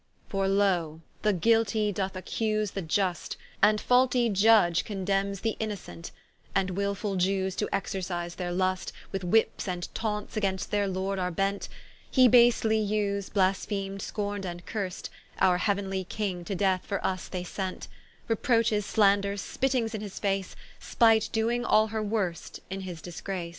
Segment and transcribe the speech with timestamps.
[0.29, 6.09] For loe, the Guiltie doth accuse the Iust, And faultie Iudge condemnes the Innocent;
[6.55, 11.29] And wilfull Iewes to exercise their lust, With whips and taunts against their Lord are
[11.29, 11.69] bent;
[12.09, 17.43] He basely vs'd, blasphemed, scorn'd and curst, Our heauenly King to death for vs they
[17.43, 17.87] sent:
[18.27, 23.49] Reproches, slanders, spittings in his face, Spight doing all her worst in his disgrace.